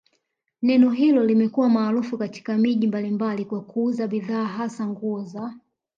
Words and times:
neno 0.61 0.89
hilo 0.89 1.23
limekuwa 1.25 1.69
maarufu 1.69 2.17
katika 2.17 2.57
miji 2.57 2.87
mbalimbali 2.87 3.45
kwa 3.45 3.61
kuuza 3.63 4.07
bidhaa 4.07 4.45
hasa 4.45 4.87
nguo 4.87 5.23
za 5.23 5.53